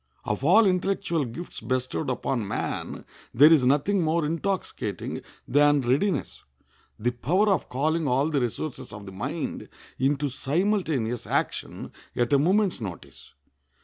Of 0.25 0.43
all 0.43 0.65
intellectual 0.65 1.25
gifts 1.25 1.59
bestowed 1.61 2.09
upon 2.09 2.47
man 2.47 3.05
there 3.35 3.53
is 3.53 3.63
nothing 3.63 4.01
more 4.01 4.25
intoxicating 4.25 5.21
than 5.47 5.81
readiness—the 5.81 7.11
power 7.11 7.47
of 7.49 7.69
calling 7.69 8.07
all 8.07 8.31
the 8.31 8.41
resources 8.41 8.93
of 8.93 9.05
the 9.05 9.11
mind 9.11 9.69
into 9.99 10.27
simultaneous 10.27 11.27
action 11.27 11.91
at 12.15 12.33
a 12.33 12.39
moment's 12.39 12.81
notice. 12.81 13.35